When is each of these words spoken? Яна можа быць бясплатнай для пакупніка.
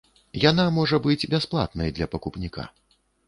Яна 0.43 0.63
можа 0.77 0.99
быць 1.07 1.29
бясплатнай 1.35 1.93
для 1.99 2.09
пакупніка. 2.13 2.67